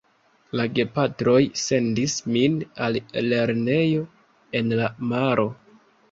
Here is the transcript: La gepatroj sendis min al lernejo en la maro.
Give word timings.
La 0.59 0.63
gepatroj 0.77 1.41
sendis 1.63 2.15
min 2.35 2.55
al 2.85 2.97
lernejo 3.31 4.01
en 4.61 4.73
la 4.79 4.89
maro. 5.13 5.47